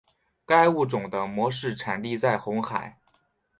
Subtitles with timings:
[0.47, 2.97] 该物种的模式产地在红海。